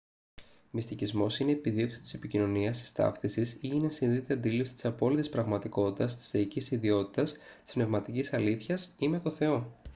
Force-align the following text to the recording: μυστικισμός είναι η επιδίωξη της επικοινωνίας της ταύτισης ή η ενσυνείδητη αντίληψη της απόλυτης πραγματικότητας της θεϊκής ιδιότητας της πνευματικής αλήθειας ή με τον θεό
μυστικισμός 0.71 1.39
είναι 1.39 1.51
η 1.51 1.53
επιδίωξη 1.53 1.99
της 1.99 2.13
επικοινωνίας 2.13 2.79
της 2.81 2.91
ταύτισης 2.91 3.53
ή 3.53 3.57
η 3.61 3.75
ενσυνείδητη 3.83 4.33
αντίληψη 4.33 4.73
της 4.73 4.85
απόλυτης 4.85 5.29
πραγματικότητας 5.29 6.17
της 6.17 6.27
θεϊκής 6.29 6.71
ιδιότητας 6.71 7.35
της 7.63 7.73
πνευματικής 7.73 8.33
αλήθειας 8.33 8.91
ή 8.97 9.07
με 9.07 9.19
τον 9.19 9.31
θεό 9.31 9.73